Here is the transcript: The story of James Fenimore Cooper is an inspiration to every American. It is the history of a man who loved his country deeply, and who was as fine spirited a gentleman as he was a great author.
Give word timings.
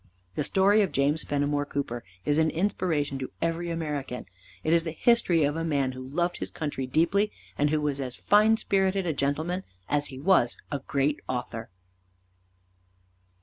The 0.33 0.43
story 0.43 0.81
of 0.81 0.91
James 0.91 1.21
Fenimore 1.21 1.67
Cooper 1.67 2.03
is 2.25 2.39
an 2.39 2.49
inspiration 2.49 3.19
to 3.19 3.29
every 3.39 3.69
American. 3.69 4.25
It 4.63 4.73
is 4.73 4.81
the 4.83 4.93
history 4.97 5.43
of 5.43 5.55
a 5.55 5.63
man 5.63 5.91
who 5.91 6.01
loved 6.07 6.37
his 6.37 6.49
country 6.49 6.87
deeply, 6.87 7.31
and 7.55 7.69
who 7.69 7.79
was 7.81 8.01
as 8.01 8.15
fine 8.15 8.57
spirited 8.57 9.05
a 9.05 9.13
gentleman 9.13 9.63
as 9.87 10.07
he 10.07 10.17
was 10.17 10.57
a 10.71 10.79
great 10.87 11.19
author. 11.29 11.69